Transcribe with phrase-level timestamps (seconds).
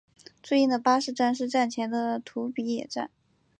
[0.41, 3.11] 最近的巴士站是站前的土笔野站。